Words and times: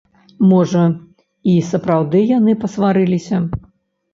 Можа, 0.53 0.85
і 1.51 1.53
сапраўды 1.71 2.25
яны 2.37 2.57
пасварыліся. 2.65 3.37